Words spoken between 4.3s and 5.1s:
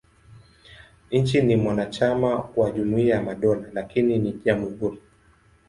jamhuri.